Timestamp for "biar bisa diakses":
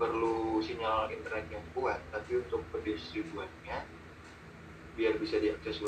4.96-5.84